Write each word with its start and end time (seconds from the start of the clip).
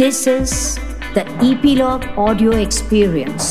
This 0.00 0.26
is 0.26 0.52
the 1.14 1.22
Epilogue 1.46 2.04
Audio 2.16 2.52
Experience. 2.58 3.46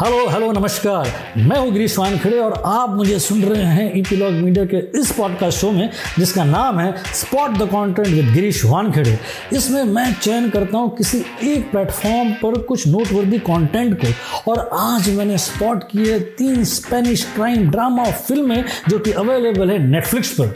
Hello 0.00 0.28
hello 0.30 0.50
नमस्कार 0.52 1.08
मैं 1.36 1.56
हूँ 1.58 1.72
गिरीश 1.72 1.98
वानखेड़े 1.98 2.38
और 2.40 2.52
आप 2.66 2.90
मुझे 2.90 3.18
सुन 3.18 3.42
रहे 3.42 3.62
हैं 3.62 3.90
ईपीलॉग 3.98 4.32
मीडिया 4.32 4.64
के 4.64 5.00
इस 5.00 5.10
पॉडकास्ट 5.12 5.58
शो 5.58 5.70
में, 5.70 5.90
जिसका 6.18 6.44
नाम 6.44 6.78
है 6.80 6.92
Spot 7.14 7.56
the 7.58 7.68
Content 7.72 8.06
with 8.08 8.32
Girish 8.34 8.64
Wankhede. 8.64 9.18
इसमें 9.56 9.82
मैं 9.84 10.12
चयन 10.14 10.48
करता 10.50 10.78
हूँ 10.78 10.96
किसी 10.96 11.24
एक 11.44 11.70
प्लेटफॉर्म 11.70 12.32
पर 12.42 12.58
कुछ 12.68 12.86
नोटवर्दी 12.88 13.38
कंटेंट 13.48 13.98
को। 14.04 14.52
और 14.52 14.68
आज 14.72 15.10
मैंने 15.16 15.38
स्पॉट 15.38 15.82
किए 15.90 16.18
तीन 16.38 16.64
स्पेनिश 16.74 17.24
क्राइम 17.34 17.68
ड्रामा 17.70 18.04
फ़िल्में 18.04 18.64
जो 18.88 18.98
कि 18.98 19.12
अवेलेबल 19.24 19.70
है 19.70 19.78
नेटफ्लिक्स 19.86 20.32
पर। 20.40 20.54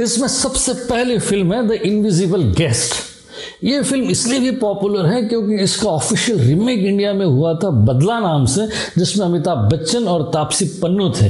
इसमें 0.00 0.28
सबसे 0.28 0.72
पहली 0.86 1.18
फ़िल्म 1.18 1.54
है 1.54 1.66
द 1.68 1.72
इनविजिबल 1.72 2.42
गेस्ट 2.58 3.06
ये 3.64 3.80
फ़िल्म 3.82 4.10
इसलिए 4.10 4.38
भी 4.40 4.50
पॉपुलर 4.50 5.06
है 5.06 5.22
क्योंकि 5.22 5.54
इसका 5.62 5.88
ऑफिशियल 5.88 6.38
रीमेक 6.40 6.78
इंडिया 6.78 7.12
में 7.12 7.24
हुआ 7.26 7.54
था 7.54 7.70
बदला 7.70 8.18
नाम 8.20 8.44
से, 8.46 8.66
जिसमें 8.98 9.24
अमिताभ 9.26 9.58
बच्चन 9.72 10.04
और 10.08 10.22
तापसी 10.34 10.64
पन्नू 10.82 11.08
थे। 11.10 11.28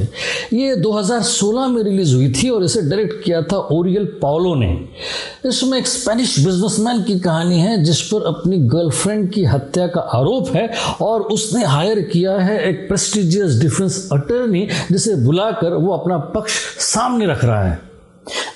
ये 0.55 0.75
2016 0.75 1.67
में 1.67 1.81
रिलीज़ 1.83 2.15
हुई 2.15 2.31
थी 2.33 2.49
और 2.49 2.63
इसे 2.63 2.81
डायरेक्ट 2.81 3.23
किया 3.23 3.41
था 3.41 3.57
ओरियल 3.71 4.05
पाओलो 4.21 4.53
ने। 4.55 4.69
इसमें 5.49 5.77
एक 5.79 5.87
स्पेनिश 5.87 6.37
बिजनेसमैन 6.39 7.03
की 7.03 7.19
कहानी 7.19 7.59
है, 7.59 7.83
जिस 7.83 8.01
पर 8.01 8.27
अपनी 8.27 8.57
गर्लफ्रेंड 8.67 9.29
की 9.33 9.45
हत्या 9.45 9.87
का 9.87 10.01
आरोप 10.01 10.55
है 10.55 10.69
और 11.01 11.21
उसने 11.21 11.65
हायर 11.65 12.01
किया 12.01 12.37
है 12.37 12.63
एक 12.69 12.87
प्रेस्टिजियस 12.87 13.59
डिफेंस 13.61 14.09
अटर्नी 14.13 14.67
जिसे 14.91 15.15
बुलाकर 15.15 15.73
वो 15.73 15.93
अपना 15.93 16.17
पक्ष 16.35 16.59
सामने 16.85 17.25
रख 17.25 17.45
रहा 17.45 17.63
है। 17.63 17.88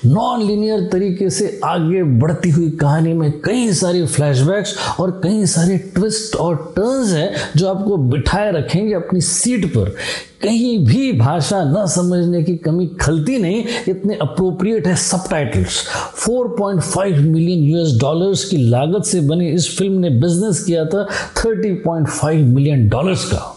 नॉन 0.06 0.42
लीनियर 0.42 0.88
तरीके 0.92 1.30
से 1.30 1.60
आगे 1.64 2.02
बढ़ती 2.02 2.50
हुई 2.50 2.70
कहानी 2.70 3.12
में 3.12 3.30
कई 3.40 3.72
सारे 3.72 4.04
फ्लैशबैक्स 4.06 4.74
और 5.00 5.10
कई 5.24 5.46
सारे 5.46 5.78
ट्विस्ट 5.94 6.36
और 6.36 6.56
टर्न्स 6.76 7.12
हैं 7.12 7.32
जो 7.56 7.68
आपको 7.68 7.96
बिठाए 7.96 8.52
रखेंगे 8.52 8.94
अपनी 8.94 9.20
सीट 9.20 9.66
पर। 9.66 9.94
कहीं 10.42 10.78
भी 10.86 11.12
भाषा 11.12 11.62
न 11.64 11.86
समझने 11.86 12.42
की 12.42 12.56
कमी 12.56 12.86
खलती 13.00 13.38
नहीं, 13.38 13.64
इतने 13.88 14.14
अप्रोप्रिएट 14.14 14.86
है 14.86 14.96
सब 14.96 15.28
टाइटल्स 15.30 15.82
4.5 16.26 17.18
मिलियन 17.18 17.64
यूएस 17.64 17.98
डॉलर्स 18.00 18.44
की 18.44 18.56
लागत 18.56 19.04
से 19.04 19.20
बनी 19.20 19.48
इस 19.48 19.76
फ़िल्म 19.78 19.98
ने 19.98 20.10
बिज़नेस 20.10 20.64
किया 20.64 20.84
था 20.84 21.06
30.5 21.36 22.44
मिलियन 22.44 22.88
डॉलर्स 22.88 23.24
का। 23.24 23.50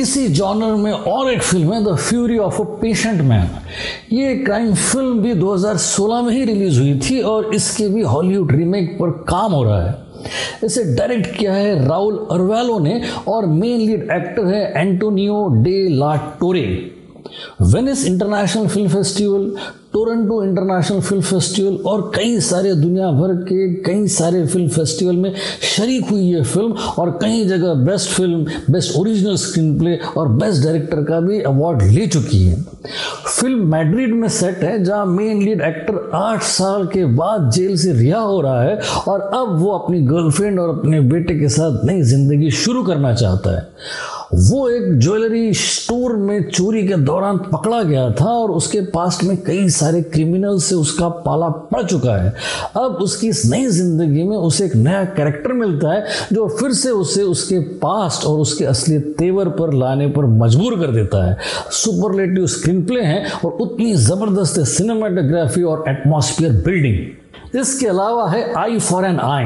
इसी 0.00 0.26
जॉनर 0.28 0.74
में 0.74 0.92
और 0.92 1.30
एक 1.32 1.42
फ़िल्म 1.42 1.72
है, 1.72 1.84
The 1.84 1.94
Fury 1.96 2.38
of 2.38 2.60
a 2.62 2.64
Patient 2.80 3.20
Man. 3.20 3.50
ये 4.12 4.34
क्राइम 4.36 4.74
फ़िल्म 4.74 5.18
भी 5.18 5.34
2016 5.34 6.22
में 6.22 6.32
ही 6.32 6.44
रिलीज़ 6.44 6.80
हुई 6.80 6.98
थी 7.00 7.20
और 7.22 7.54
इसके 7.54 7.88
भी 7.88 8.00
हॉलीवुड 8.02 8.52
रीमेक 8.52 8.96
पर 9.00 9.10
काम 9.28 9.52
हो 9.52 9.62
रहा 9.64 9.84
है। 9.86 9.94
इसे 10.64 10.84
डायरेक्ट 10.94 11.36
किया 11.36 11.52
है 11.52 11.86
राहुल 11.88 12.16
अरवेलो 12.30 12.78
ने 12.78 13.00
और 13.28 13.46
मेन 13.46 13.80
लीड 13.80 14.02
एक्टर 14.12 14.46
है 14.46 14.72
Antonio 14.76 15.46
de 15.62 15.88
la 15.88 16.14
Torre 16.40 16.66
Venice 17.62 18.06
International 18.06 18.66
Film 18.68 18.88
Festival 18.88 19.54
Toronto 19.92 20.42
International 20.44 21.00
Film 21.00 21.22
Festival 21.22 21.74
और 21.86 22.00
कई 22.14 22.38
सारे 22.40 22.74
दुनिया 22.74 23.10
भर 23.12 23.34
के 23.48 23.74
कई 23.82 24.06
सारे 24.08 24.44
फ़िल्म 24.46 24.68
फेस्टिवल 24.68 25.16
में 25.16 25.34
शरीक 25.74 26.08
हुई 26.10 26.22
ये 26.22 26.42
फ़िल्म 26.42 26.72
और 26.98 27.10
कई 27.22 27.44
जगह 27.48 27.74
best 27.84 28.10
film 28.10 28.72
best 28.72 28.96
original 28.98 29.36
screenplay 29.78 29.96
और 30.16 30.28
बेस्ट 30.40 30.64
डायरेक्टर 30.64 31.02
का 31.04 31.20
भी 31.20 31.40
अवार्ड 31.42 31.82
ले 31.82 32.06
चुकी 32.06 32.42
है। 32.44 32.56
फ़िल्म 33.26 33.66
मैड्रिड 33.72 34.14
में 34.14 34.28
सेट 34.28 34.58
है, 34.58 34.82
जहाँ 34.84 35.04
मेन 35.06 35.42
लीड 35.42 35.60
एक्टर 35.62 36.10
आठ 36.14 36.42
साल 36.42 36.86
के 36.86 37.04
बाद 37.14 37.50
जेल 37.54 37.76
से 37.76 37.92
रिहा 37.92 38.20
हो 38.20 38.40
रहा 38.40 38.62
है 38.62 38.78
और 39.08 39.20
अब 39.34 39.56
वो 39.60 39.70
अपनी 39.78 40.00
गर्लफ्रेंड 40.06 40.60
और 40.60 40.78
अपने 40.78 41.00
बेटे 41.12 41.38
के 41.38 41.48
साथ 41.48 41.84
नई 41.86 42.02
ज़िंदगी 42.02 42.50
शुरू 42.62 42.82
करना 42.84 43.14
चाहता 43.14 43.56
है। 43.56 43.66
वो 44.32 44.68
एक 44.68 44.98
ज्वेलरी 44.98 45.52
स्टोर 45.54 46.16
में 46.16 46.50
चोरी 46.50 46.86
के 46.88 46.96
दौरान 46.96 47.38
पकड़ा 47.52 47.82
गया 47.82 48.08
था 48.20 48.30
और 48.32 48.50
उसके 48.50 48.80
पास्ट 48.90 49.22
में 49.24 49.36
कई 49.44 49.68
सारे 49.68 50.00
क्रिमिनल 50.04 50.58
से 50.58 50.74
उसका 50.74 51.08
पाला 51.26 51.48
पड़ 51.48 51.82
चुका 51.82 52.16
है। 52.16 52.34
अब 52.76 52.98
उसकी 53.02 53.28
इस 53.28 53.44
नई 53.46 53.66
ज़िंदगी 53.68 54.22
में 54.22 54.36
उसे 54.36 54.64
एक 54.64 54.74
नया 54.76 55.04
कैरेक्टर 55.16 55.52
मिलता 55.52 55.92
है 55.92 56.04
जो 56.32 56.46
फिर 56.60 56.72
से 56.72 56.90
उसे 56.92 57.22
उसके 57.24 57.58
पास्ट 57.82 58.24
और 58.24 58.38
उसके 58.40 58.64
असली 58.64 58.98
तेवर 59.18 59.48
पर 59.58 59.72
लाने 59.74 60.06
पर 60.08 60.26
मजबूर 60.36 60.78
कर 60.80 60.92
देता 60.92 61.24
है। 61.24 61.36
सुपरलेटिव 61.72 62.46
स्क्रीन 62.46 62.84
प्ले 62.86 63.02
है 63.02 63.24
और 63.44 63.58
उतनी 63.60 63.94
ज़बरदस्त 63.96 64.60
सिनेमाटोग्राफी 64.68 65.62
और 65.62 65.84
एटमॉस्फेयर 65.88 66.52
बिल्डिंग 66.64 67.58
इसके 67.58 67.86
अलावा 67.86 68.28
है 68.30 68.52
आई 68.58 68.78
फॉर 68.80 69.04
एन 69.04 69.18
आई। 69.20 69.44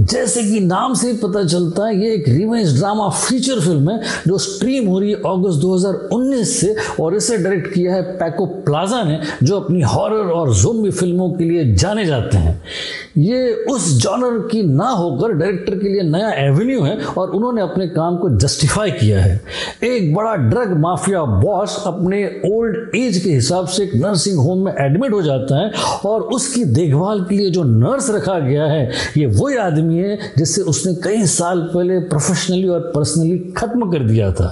जैसे 0.00 0.42
कि 0.42 0.60
नाम 0.60 0.94
से 0.94 1.12
पता 1.12 1.44
चलता 1.44 1.86
है, 1.86 2.02
ये 2.02 2.14
एक 2.14 2.28
रिवेंज 2.28 2.78
ड्रामा 2.78 3.08
फीचर 3.08 3.60
फ़िल्म 3.60 3.90
है, 3.90 4.00
जो 4.26 4.38
स्ट्रीम 4.38 4.86
हो 4.86 4.98
रही 4.98 5.10
है 5.10 5.16
अगस्त 5.16 5.60
2019 5.60 6.60
से, 6.60 6.76
और 7.00 7.16
इसे 7.16 7.38
डायरेक्ट 7.38 7.74
किया 7.74 7.94
है 7.94 8.02
पैको 8.02 8.46
प्लाजा 8.46 9.02
ने, 9.02 9.20
जो 9.42 9.60
अपनी 9.60 9.80
हॉरर 9.80 10.30
और 10.30 10.54
जोम्बी 10.54 10.90
फ़िल्मों 10.90 11.30
के 11.30 11.44
लिए 11.44 11.74
जाने 11.74 12.06
जाते 12.06 12.36
हैं। 12.36 12.62
ये 13.18 13.52
उस 13.70 13.86
जॉनर 14.02 14.38
की 14.48 14.62
ना 14.62 14.88
होकर 14.88 15.32
डायरेक्टर 15.32 15.74
के 15.74 15.88
लिए 15.88 16.02
नया 16.02 16.30
एवेन्यू 16.38 16.82
है 16.82 16.96
और 17.18 17.30
उन्होंने 17.30 17.62
अपने 17.62 17.86
काम 17.88 18.16
को 18.16 18.28
जस्टिफाई 18.36 18.90
किया 18.90 19.20
है। 19.20 19.40
एक 19.84 20.14
बड़ा 20.14 20.34
ड्रग 20.36 20.76
माफिया 20.78 21.22
बॉस 21.24 21.82
अपने 21.86 22.24
ओल्ड 22.46 22.96
एज 22.96 23.18
के 23.18 23.30
हिसाब 23.30 23.66
से 23.66 23.82
एक 23.84 23.94
नर्सिंग 23.94 24.38
होम 24.38 24.64
में 24.64 24.72
एडमिट 24.78 25.12
हो 25.12 25.22
जाता 25.22 25.62
है 25.62 25.70
और 26.06 26.22
उसकी 26.36 26.64
देखभाल 26.64 27.24
के 27.24 27.36
लिए 27.36 27.50
जो 27.50 27.62
नर्स 27.62 28.10
रखा 28.10 28.38
गया 28.38 28.64
है, 28.64 28.90
ये 29.16 29.26
वही 29.26 29.56
आदमी 29.56 29.98
है 29.98 30.18
जिससे 30.38 30.62
उसने 30.62 30.94
कई 31.04 31.26
साल 31.28 31.60
पहले 31.74 31.98
प्रोफेशनली 32.08 32.68
और 32.68 32.80
पर्सनली 32.94 33.38
खत्म 33.56 33.90
कर 33.90 34.06
दिया 34.08 34.30
था। 34.32 34.48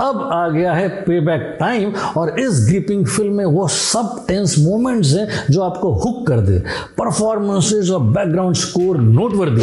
अब 0.00 0.28
आ 0.32 0.48
गया 0.48 0.72
है 0.74 0.88
पे 0.88 1.20
बैक 1.20 1.56
टाइम 1.60 1.92
और 2.16 2.40
इस 2.40 2.66
ग्रीपिंग 2.68 3.06
फ़िल्म 3.06 3.32
में 3.32 3.44
वो 3.44 3.68
सब 3.68 4.24
टेंस 4.28 4.54
मोमेंट्स 4.58 5.12
हैं 5.14 5.28
जो 5.50 5.62
आपको 5.62 5.92
हुक 5.92 6.26
कर 6.26 6.40
दे। 6.40 6.58
परफॉर्मेंसेज 6.98 7.90
और 7.90 8.00
बैकग्राउंड 8.00 8.56
स्कोर 8.56 8.96
नोटवर्दी 8.96 9.62